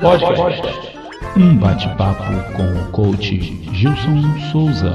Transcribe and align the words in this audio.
Podcast. 0.00 0.62
Um 1.36 1.58
bate-papo 1.58 2.22
com 2.56 2.62
o 2.62 2.92
coach 2.92 3.36
Gilson 3.74 4.22
Souza. 4.52 4.94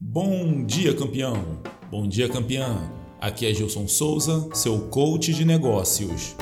Bom 0.00 0.64
dia, 0.64 0.94
campeão! 0.94 1.58
Bom 1.90 2.06
dia, 2.06 2.28
campeã! 2.28 2.92
Aqui 3.20 3.44
é 3.44 3.52
Gilson 3.52 3.88
Souza, 3.88 4.48
seu 4.54 4.82
coach 4.82 5.34
de 5.34 5.44
negócios. 5.44 6.36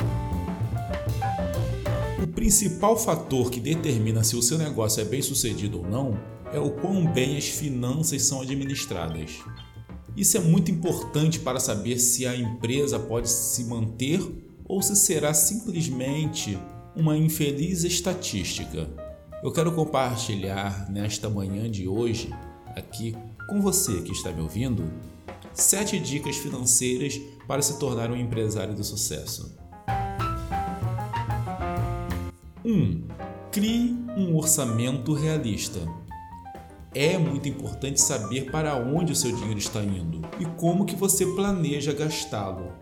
O 2.21 2.27
principal 2.27 2.95
fator 2.95 3.49
que 3.49 3.59
determina 3.59 4.23
se 4.23 4.35
o 4.35 4.43
seu 4.43 4.59
negócio 4.59 5.01
é 5.01 5.05
bem 5.05 5.23
sucedido 5.23 5.79
ou 5.79 5.89
não 5.89 6.15
é 6.53 6.59
o 6.59 6.69
quão 6.69 7.05
bem 7.05 7.37
as 7.37 7.47
finanças 7.47 8.21
são 8.21 8.41
administradas. 8.41 9.39
Isso 10.17 10.35
é 10.35 10.39
muito 10.39 10.71
importante 10.71 11.39
para 11.39 11.59
saber 11.59 11.99
se 11.99 12.25
a 12.25 12.35
empresa 12.35 12.97
pode 12.97 13.29
se 13.29 13.63
manter 13.65 14.19
ou 14.65 14.81
se 14.81 14.95
será 14.95 15.31
simplesmente 15.31 16.57
uma 16.95 17.15
infeliz 17.15 17.83
estatística. 17.83 18.89
Eu 19.43 19.51
quero 19.51 19.71
compartilhar 19.71 20.89
nesta 20.89 21.29
manhã 21.29 21.69
de 21.69 21.87
hoje, 21.87 22.33
aqui 22.75 23.15
com 23.47 23.61
você 23.61 24.01
que 24.01 24.11
está 24.11 24.31
me 24.31 24.41
ouvindo, 24.41 24.91
sete 25.53 25.99
dicas 25.99 26.35
financeiras 26.37 27.21
para 27.47 27.61
se 27.61 27.77
tornar 27.77 28.09
um 28.09 28.17
empresário 28.17 28.73
de 28.73 28.83
sucesso. 28.83 29.55
1. 32.65 32.73
Um, 32.73 33.03
crie 33.51 33.95
um 34.17 34.35
orçamento 34.35 35.13
realista. 35.13 35.79
É 36.99 37.15
muito 37.15 37.47
importante 37.47 38.01
saber 38.01 38.49
para 38.49 38.75
onde 38.75 39.13
o 39.13 39.15
seu 39.15 39.31
dinheiro 39.31 39.59
está 39.59 39.83
indo 39.83 40.19
e 40.39 40.45
como 40.59 40.83
que 40.83 40.95
você 40.95 41.27
planeja 41.27 41.93
gastá-lo. 41.93 42.73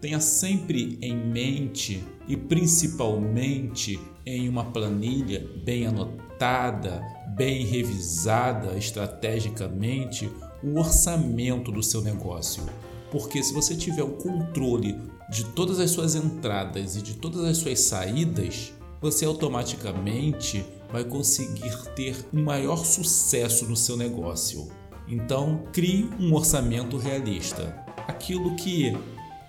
Tenha 0.00 0.20
sempre 0.20 0.96
em 1.02 1.16
mente 1.16 2.00
e 2.28 2.36
principalmente 2.36 3.98
em 4.24 4.48
uma 4.48 4.66
planilha 4.66 5.44
bem 5.64 5.84
anotada, 5.84 7.02
bem 7.36 7.66
revisada 7.66 8.78
estrategicamente 8.78 10.30
o 10.62 10.78
orçamento 10.78 11.72
do 11.72 11.82
seu 11.82 12.02
negócio. 12.02 12.62
Porque 13.10 13.42
se 13.42 13.52
você 13.52 13.74
tiver 13.74 14.04
o 14.04 14.12
controle 14.12 14.96
de 15.28 15.44
todas 15.46 15.80
as 15.80 15.90
suas 15.90 16.14
entradas 16.14 16.94
e 16.94 17.02
de 17.02 17.14
todas 17.14 17.42
as 17.42 17.56
suas 17.56 17.80
saídas, 17.80 18.72
você 19.00 19.24
automaticamente 19.24 20.64
vai 20.92 21.04
conseguir 21.04 21.76
ter 21.94 22.16
um 22.32 22.42
maior 22.42 22.84
sucesso 22.84 23.66
no 23.66 23.76
seu 23.76 23.96
negócio. 23.96 24.68
Então, 25.08 25.64
crie 25.72 26.08
um 26.18 26.34
orçamento 26.34 26.96
realista, 26.96 27.84
aquilo 28.06 28.54
que 28.56 28.96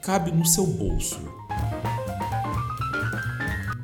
cabe 0.01 0.31
no 0.31 0.45
seu 0.45 0.65
bolso. 0.65 1.19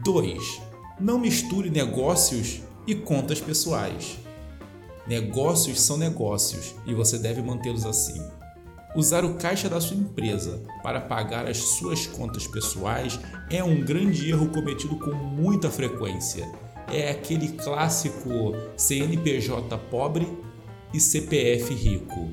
2. 0.04 0.62
Não 1.00 1.20
misture 1.20 1.70
negócios 1.70 2.62
e 2.88 2.96
contas 2.96 3.40
pessoais. 3.40 4.18
Negócios 5.06 5.80
são 5.82 5.98
negócios 5.98 6.74
e 6.86 6.94
você 6.94 7.18
deve 7.20 7.42
mantê-los 7.42 7.86
assim. 7.86 8.22
Usar 8.96 9.24
o 9.24 9.36
caixa 9.36 9.70
da 9.70 9.80
sua 9.80 9.96
empresa 9.96 10.64
para 10.82 11.00
pagar 11.00 11.46
as 11.46 11.58
suas 11.58 12.08
contas 12.08 12.48
pessoais 12.48 13.20
é 13.50 13.64
um 13.64 13.84
grande 13.84 14.30
erro 14.30 14.50
cometido 14.50 14.98
com 14.98 15.14
muita 15.14 15.70
frequência. 15.70 16.50
É 16.92 17.10
aquele 17.12 17.50
clássico 17.50 18.54
CNPJ 18.76 19.78
pobre 19.90 20.28
e 20.94 21.00
CPF 21.00 21.74
rico. 21.74 22.30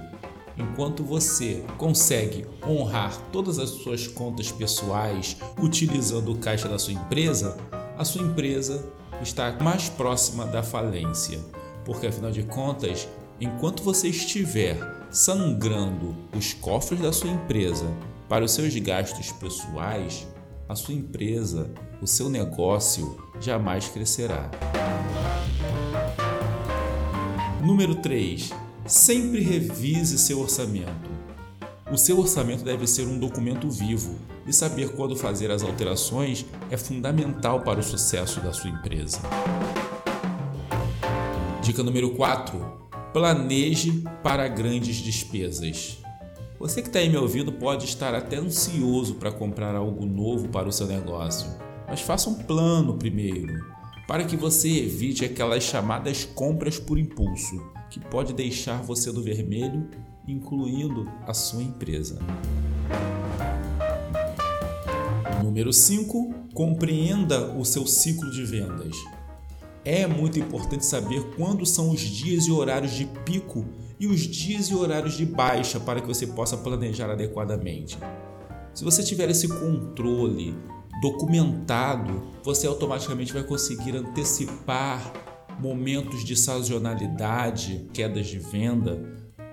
Enquanto 0.56 1.02
você 1.02 1.64
consegue 1.76 2.46
honrar 2.66 3.20
todas 3.32 3.58
as 3.58 3.70
suas 3.70 4.06
contas 4.06 4.52
pessoais 4.52 5.36
utilizando 5.60 6.32
o 6.32 6.38
caixa 6.38 6.68
da 6.68 6.78
sua 6.78 6.94
empresa, 6.94 7.56
a 7.98 8.04
sua 8.04 8.22
empresa 8.22 8.84
está 9.20 9.50
mais 9.60 9.88
próxima 9.88 10.46
da 10.46 10.62
falência 10.62 11.40
porque 11.84 12.06
afinal 12.06 12.30
de 12.30 12.42
contas, 12.42 13.06
enquanto 13.40 13.82
você 13.82 14.08
estiver 14.08 14.76
sangrando 15.10 16.16
os 16.36 16.54
cofres 16.54 17.00
da 17.00 17.12
sua 17.12 17.30
empresa 17.30 17.86
para 18.28 18.44
os 18.44 18.52
seus 18.52 18.74
gastos 18.76 19.30
pessoais, 19.32 20.26
a 20.68 20.74
sua 20.74 20.94
empresa, 20.94 21.70
o 22.00 22.06
seu 22.06 22.28
negócio 22.28 23.18
jamais 23.40 23.88
crescerá. 23.88 24.50
Número 27.62 27.96
3. 27.96 28.50
Sempre 28.86 29.40
revise 29.40 30.18
seu 30.18 30.40
orçamento. 30.40 31.10
O 31.90 31.96
seu 31.96 32.18
orçamento 32.18 32.64
deve 32.64 32.86
ser 32.86 33.06
um 33.06 33.18
documento 33.18 33.70
vivo 33.70 34.16
e 34.46 34.52
saber 34.52 34.92
quando 34.92 35.16
fazer 35.16 35.50
as 35.50 35.62
alterações 35.62 36.44
é 36.70 36.76
fundamental 36.76 37.60
para 37.60 37.80
o 37.80 37.82
sucesso 37.82 38.40
da 38.40 38.52
sua 38.52 38.70
empresa. 38.70 39.20
Dica 41.62 41.82
número 41.82 42.10
4: 42.10 42.58
planeje 43.12 44.02
para 44.22 44.48
grandes 44.48 44.96
despesas. 44.96 46.03
Você 46.58 46.80
que 46.80 46.88
está 46.88 47.00
aí 47.00 47.08
me 47.08 47.16
ouvindo 47.16 47.52
pode 47.52 47.84
estar 47.84 48.14
até 48.14 48.36
ansioso 48.36 49.16
para 49.16 49.32
comprar 49.32 49.74
algo 49.74 50.06
novo 50.06 50.48
para 50.48 50.68
o 50.68 50.72
seu 50.72 50.86
negócio, 50.86 51.50
mas 51.86 52.00
faça 52.00 52.30
um 52.30 52.34
plano 52.34 52.94
primeiro, 52.94 53.52
para 54.06 54.24
que 54.24 54.36
você 54.36 54.68
evite 54.68 55.24
aquelas 55.24 55.64
chamadas 55.64 56.24
compras 56.24 56.78
por 56.78 56.96
impulso, 56.96 57.60
que 57.90 57.98
pode 57.98 58.32
deixar 58.32 58.82
você 58.82 59.10
no 59.10 59.22
vermelho, 59.22 59.88
incluindo 60.28 61.10
a 61.26 61.34
sua 61.34 61.62
empresa. 61.62 62.20
Número 65.42 65.72
5. 65.72 66.34
Compreenda 66.54 67.52
o 67.52 67.64
seu 67.64 67.86
ciclo 67.86 68.30
de 68.30 68.44
vendas. 68.44 68.96
É 69.84 70.06
muito 70.06 70.38
importante 70.38 70.86
saber 70.86 71.22
quando 71.36 71.66
são 71.66 71.90
os 71.90 72.00
dias 72.00 72.46
e 72.46 72.50
horários 72.50 72.92
de 72.92 73.04
pico 73.24 73.66
e 74.00 74.06
os 74.06 74.20
dias 74.20 74.68
e 74.68 74.74
horários 74.74 75.14
de 75.14 75.26
baixa 75.26 75.78
para 75.78 76.00
que 76.00 76.06
você 76.06 76.26
possa 76.26 76.56
planejar 76.56 77.10
adequadamente. 77.10 77.98
Se 78.72 78.82
você 78.82 79.02
tiver 79.02 79.28
esse 79.28 79.46
controle 79.46 80.54
documentado, 81.02 82.22
você 82.42 82.66
automaticamente 82.66 83.32
vai 83.32 83.42
conseguir 83.42 83.94
antecipar 83.94 85.12
momentos 85.60 86.24
de 86.24 86.34
sazonalidade, 86.34 87.86
quedas 87.92 88.26
de 88.26 88.38
venda 88.38 89.00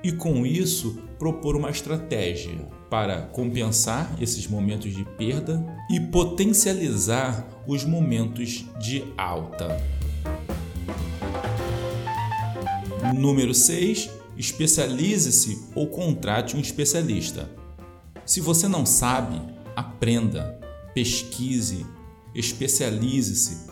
e 0.01 0.13
com 0.13 0.45
isso 0.45 0.97
propor 1.19 1.57
uma 1.57 1.69
estratégia 1.69 2.57
para 2.89 3.21
compensar 3.21 4.15
esses 4.19 4.47
momentos 4.47 4.93
de 4.93 5.03
perda 5.03 5.63
e 5.89 5.99
potencializar 5.99 7.47
os 7.67 7.85
momentos 7.85 8.65
de 8.79 9.03
alta. 9.17 10.00
Número 13.13 13.53
6. 13.53 14.09
Especialize-se 14.37 15.67
ou 15.75 15.87
contrate 15.87 16.55
um 16.55 16.59
especialista. 16.59 17.49
Se 18.25 18.39
você 18.41 18.67
não 18.67 18.85
sabe, 18.85 19.41
aprenda, 19.75 20.59
pesquise, 20.93 21.85
especialize-se. 22.33 23.69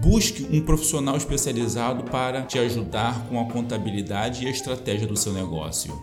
Busque 0.00 0.46
um 0.50 0.60
profissional 0.60 1.16
especializado 1.16 2.04
para 2.04 2.42
te 2.42 2.58
ajudar 2.58 3.26
com 3.28 3.40
a 3.40 3.50
contabilidade 3.50 4.44
e 4.44 4.48
a 4.48 4.50
estratégia 4.50 5.06
do 5.06 5.16
seu 5.16 5.32
negócio. 5.32 6.02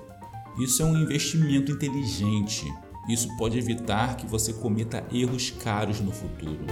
Isso 0.59 0.81
é 0.81 0.85
um 0.85 0.97
investimento 0.97 1.71
inteligente. 1.71 2.65
Isso 3.07 3.35
pode 3.37 3.57
evitar 3.57 4.17
que 4.17 4.27
você 4.27 4.51
cometa 4.53 5.03
erros 5.11 5.51
caros 5.51 5.99
no 5.99 6.11
futuro. 6.11 6.65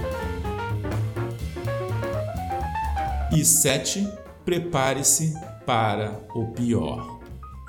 E 3.36 3.44
7. 3.44 4.08
Prepare-se 4.46 5.34
para 5.66 6.26
o 6.34 6.46
pior. 6.52 7.20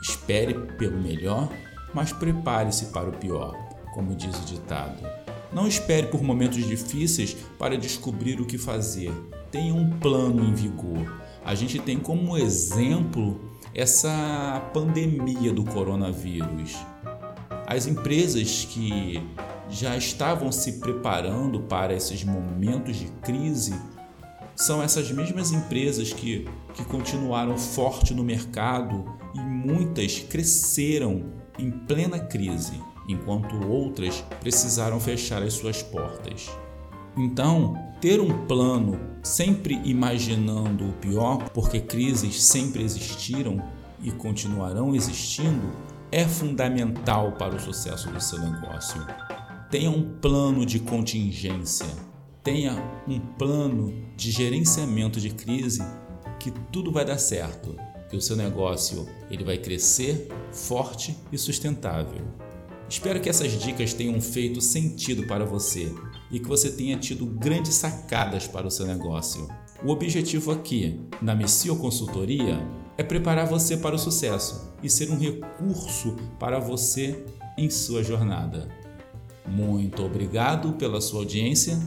Espere 0.01 0.53
pelo 0.53 0.97
melhor, 0.97 1.50
mas 1.94 2.13
prepare-se 2.13 2.85
para 2.85 3.09
o 3.09 3.11
pior, 3.11 3.53
como 3.93 4.16
diz 4.16 4.34
o 4.40 4.46
ditado. 4.46 5.05
Não 5.52 5.67
espere 5.67 6.08
por 6.08 6.23
momentos 6.23 6.66
difíceis 6.66 7.35
para 7.59 7.78
descobrir 7.78 8.40
o 8.40 8.46
que 8.46 8.58
fazer. 8.58 9.11
Tenha 9.52 9.73
um 9.73 9.90
plano 9.99 10.41
em 10.46 10.53
vigor. 10.53 11.05
A 11.43 11.53
gente 11.53 11.79
tem 11.79 11.99
como 11.99 12.37
exemplo 12.37 13.37
essa 13.75 14.69
pandemia 14.73 15.52
do 15.52 15.66
coronavírus. 15.66 16.78
As 17.67 17.87
empresas 17.87 18.64
que 18.64 19.22
já 19.69 19.97
estavam 19.97 20.49
se 20.49 20.79
preparando 20.79 21.59
para 21.59 21.93
esses 21.93 22.23
momentos 22.23 22.96
de 22.96 23.08
crise 23.22 23.78
são 24.57 24.81
essas 24.81 25.11
mesmas 25.11 25.51
empresas 25.51 26.11
que, 26.11 26.47
que 26.73 26.83
continuaram 26.83 27.55
forte 27.57 28.13
no 28.13 28.23
mercado 28.23 29.05
e 29.35 29.39
muitas 29.39 30.19
cresceram 30.19 31.31
em 31.59 31.69
plena 31.69 32.19
crise, 32.19 32.73
enquanto 33.07 33.55
outras 33.67 34.23
precisaram 34.39 34.99
fechar 34.99 35.43
as 35.43 35.53
suas 35.53 35.83
portas. 35.83 36.49
Então, 37.15 37.75
ter 38.01 38.19
um 38.19 38.45
plano 38.47 38.99
sempre 39.23 39.79
imaginando 39.83 40.89
o 40.89 40.93
pior, 40.93 41.49
porque 41.51 41.79
crises 41.79 42.43
sempre 42.43 42.83
existiram 42.83 43.61
e 44.01 44.11
continuarão 44.11 44.95
existindo, 44.95 45.71
é 46.11 46.25
fundamental 46.25 47.33
para 47.33 47.55
o 47.55 47.59
sucesso 47.59 48.09
do 48.09 48.21
seu 48.21 48.39
negócio. 48.39 49.05
Tenha 49.69 49.89
um 49.89 50.17
plano 50.19 50.65
de 50.65 50.79
contingência, 50.79 51.87
tenha 52.47 52.82
um 53.05 53.20
plano 53.20 53.94
de 54.16 54.32
gerenciamento 54.32 55.20
de 55.20 55.32
crise 55.32 55.84
que 56.40 56.49
tudo 56.72 56.94
vai 56.94 57.03
dar 57.03 57.17
certo, 57.17 57.76
que 58.09 58.16
o 58.16 58.22
seu 58.22 58.38
negócio 58.38 59.05
ele 59.29 59.44
vai 59.44 59.58
crescer 59.58 60.29
forte 60.53 61.17
e 61.29 61.38
sustentável. 61.38 62.22
Espero 62.88 63.20
que 63.20 63.28
essas 63.28 63.52
dicas 63.52 63.94
tenham 63.94 64.22
feito 64.22 64.61
sentido 64.61 65.28
para 65.28 65.44
você 65.44 65.94
e 66.32 66.40
que 66.40 66.47
você 66.47 66.72
tenha 66.72 66.97
tido 66.97 67.26
grandes 67.26 67.73
sacadas 67.73 68.47
para 68.47 68.66
o 68.66 68.72
seu 68.72 68.88
negócio. 68.88 69.46
O 69.84 69.91
objetivo 69.91 70.50
aqui, 70.50 71.02
na 71.22 71.35
Missio 71.35 71.76
Consultoria, 71.76 72.66
é 72.97 73.03
preparar 73.03 73.46
você 73.46 73.76
para 73.76 73.97
o 73.97 74.00
sucesso 74.00 74.73
e 74.82 74.90
ser 74.90 75.11
um 75.11 75.20
recurso 75.20 76.16
para 76.40 76.59
você 76.59 77.26
em 77.58 77.70
sua 77.70 78.02
jornada. 78.02 78.70
Muito 79.46 80.02
obrigado 80.02 80.72
pela 80.76 81.02
sua 81.02 81.20
audiência. 81.20 81.78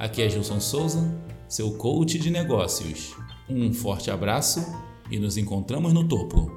Aqui 0.00 0.22
é 0.22 0.30
Gilson 0.30 0.58
Souza, 0.60 1.14
seu 1.46 1.72
coach 1.74 2.18
de 2.18 2.30
negócios. 2.30 3.14
Um 3.46 3.70
forte 3.70 4.10
abraço 4.10 4.64
e 5.10 5.18
nos 5.18 5.36
encontramos 5.36 5.92
no 5.92 6.08
topo. 6.08 6.50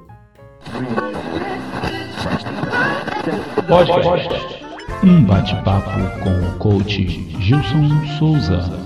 Um 5.04 5.24
bate-papo 5.26 5.90
com 6.22 6.48
o 6.48 6.58
coach 6.58 7.04
Gilson 7.38 8.16
Souza. 8.18 8.83